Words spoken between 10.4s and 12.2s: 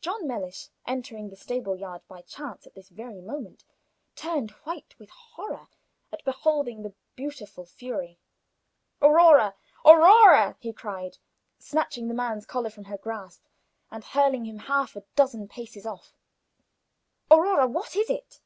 he cried, snatching the